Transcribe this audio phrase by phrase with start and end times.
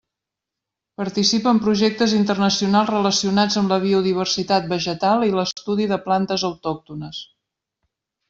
[0.99, 7.21] Participa en projectes internacionals relacionats amb la biodiversitat vegetal i l'estudi de plantes autòctones.